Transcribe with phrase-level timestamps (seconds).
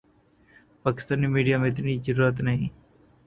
[0.85, 2.73] Pakistani media میں اتنی جرآت نہیں کہ